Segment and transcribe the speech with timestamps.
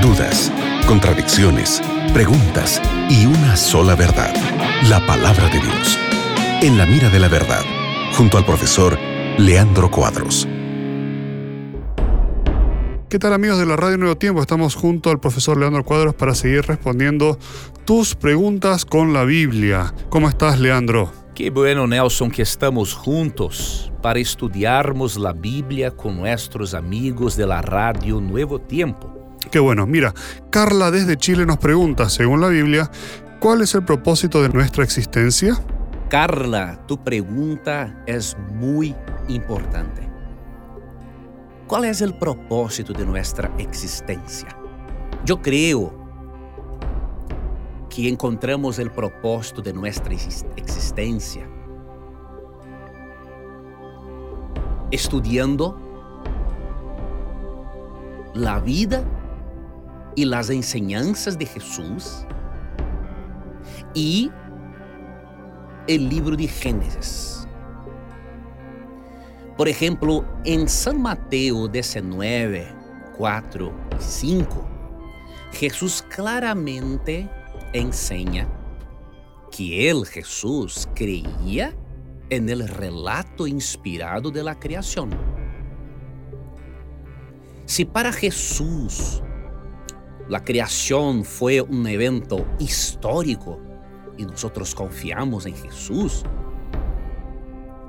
[0.00, 0.52] dudas,
[0.86, 4.32] contradicciones, preguntas y una sola verdad,
[4.88, 5.98] la palabra de Dios.
[6.62, 7.62] En la mira de la verdad,
[8.16, 8.98] junto al profesor
[9.38, 10.46] Leandro Cuadros.
[13.08, 14.40] ¿Qué tal amigos de la Radio Nuevo Tiempo?
[14.40, 17.38] Estamos junto al profesor Leandro Cuadros para seguir respondiendo
[17.84, 19.94] tus preguntas con la Biblia.
[20.10, 21.10] ¿Cómo estás, Leandro?
[21.34, 27.62] Qué bueno, Nelson, que estamos juntos para estudiarmos la Biblia con nuestros amigos de la
[27.62, 29.17] Radio Nuevo Tiempo.
[29.50, 29.86] Qué bueno.
[29.86, 30.14] Mira,
[30.50, 32.90] Carla desde Chile nos pregunta, según la Biblia,
[33.40, 35.58] ¿cuál es el propósito de nuestra existencia?
[36.08, 38.94] Carla, tu pregunta es muy
[39.28, 40.08] importante.
[41.66, 44.48] ¿Cuál es el propósito de nuestra existencia?
[45.24, 45.92] Yo creo
[47.90, 51.48] que encontramos el propósito de nuestra existencia
[54.90, 55.78] estudiando
[58.34, 59.04] la vida
[60.18, 62.26] y las enseñanzas de Jesús
[63.94, 64.32] y
[65.86, 67.46] el libro de Génesis.
[69.56, 72.66] Por ejemplo, en San Mateo 19,
[73.16, 74.68] 4 y 5,
[75.52, 77.30] Jesús claramente
[77.72, 78.48] enseña
[79.56, 81.76] que él, Jesús, creía
[82.28, 85.10] en el relato inspirado de la creación.
[87.66, 89.22] Si para Jesús
[90.28, 93.60] la creación fue un evento histórico
[94.18, 96.24] y nosotros confiamos en Jesús,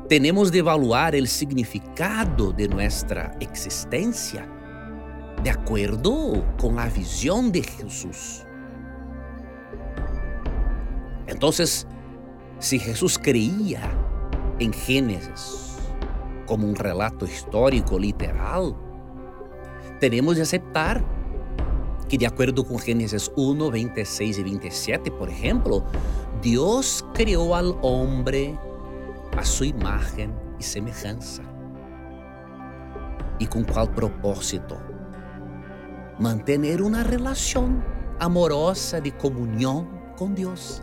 [0.08, 4.48] tenemos de evaluar el significado de nuestra existencia
[5.44, 8.44] de acuerdo con la visión de Jesús.
[11.28, 11.88] Entonces,
[12.58, 13.82] si Jesús creía
[14.60, 15.78] en Génesis
[16.46, 18.76] como un relato histórico literal,
[20.00, 21.19] tenemos de aceptar
[22.10, 25.86] que de acuerdo con Génesis 1, 26 y 27, por ejemplo,
[26.42, 28.58] Dios creó al hombre
[29.38, 31.44] a su imagen y semejanza.
[33.38, 34.82] ¿Y con cuál propósito?
[36.18, 37.84] Mantener una relación
[38.20, 40.82] amorosa de comunión con Dios.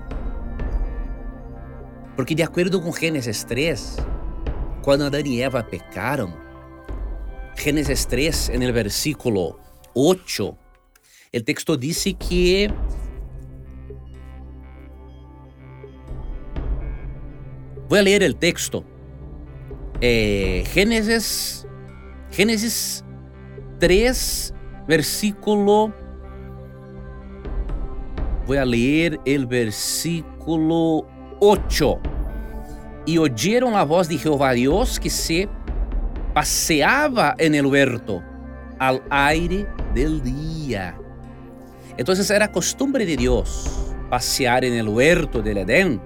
[2.15, 3.97] Porque de acuerdo con Génesis 3,
[4.81, 6.35] cuando Adán y Eva pecaron,
[7.57, 9.59] Génesis 3 en el versículo
[9.93, 10.57] 8,
[11.37, 12.73] el texto dice que
[17.89, 18.85] Voy a leer el texto.
[20.01, 21.67] Eh, Génesis,
[22.33, 23.05] Génesis
[23.79, 24.53] 3,
[24.89, 25.93] versículo.
[28.47, 31.07] Voy a leer el versículo
[31.41, 32.01] 8.
[33.07, 35.49] Y oyeron la voz de Jehová Dios que se
[36.35, 38.21] paseaba en el huerto
[38.81, 39.65] al aire
[39.95, 40.99] del día.
[41.97, 46.01] Entonces era costumbre de Dios pasear en el huerto del Edén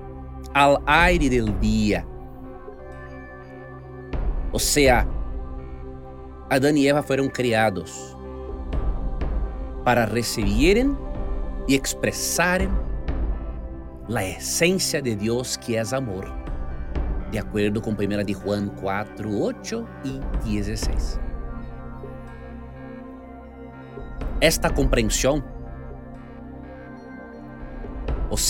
[0.55, 2.06] al aire del día.
[4.53, 5.06] O sea,
[6.49, 8.17] Adán y Eva fueron criados
[9.84, 10.91] para recibir
[11.67, 12.69] y expresar
[14.09, 16.27] la esencia de Dios que es amor,
[17.31, 21.21] de acuerdo con 1 de Juan 4, 8 y 16.
[24.41, 25.45] Esta comprensión,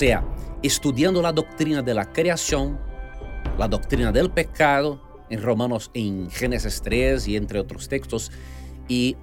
[0.00, 0.25] sea,
[0.62, 2.78] estudiando la doctrina de la creación,
[3.59, 8.33] la doctrina del pecado, en Romanos, en Génesis 3 y entre otros textos,
[8.88, 9.15] y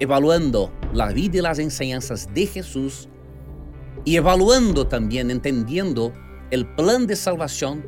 [0.00, 3.08] evaluando la vida y las enseñanzas de Jesús,
[4.04, 6.12] y evaluando también, entendiendo
[6.50, 7.86] el plan de salvación,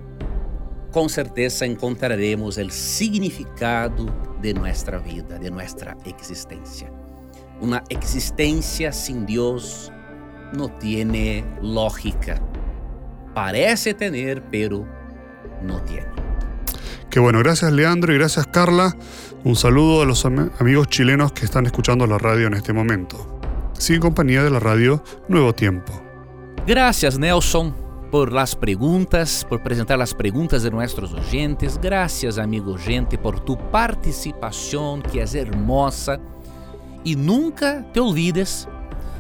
[0.93, 4.07] con certeza encontraremos el significado
[4.41, 6.91] de nuestra vida, de nuestra existencia.
[7.61, 9.93] Una existencia sin Dios
[10.53, 12.41] no tiene lógica
[13.37, 14.87] parece tener, pero
[15.63, 16.07] no tiene.
[17.11, 18.97] Qué bueno, gracias Leandro y gracias Carla.
[19.45, 23.39] Un saludo a los amigos chilenos que están escuchando la radio en este momento.
[23.75, 26.03] Sigue en compañía de la radio Nuevo Tiempo.
[26.67, 27.75] Gracias Nelson
[28.11, 31.79] por las preguntas, por presentar las preguntas de nuestros oyentes.
[31.79, 36.19] Gracias amigo oyente por tu participación que es hermosa.
[37.05, 38.67] Y nunca te olvides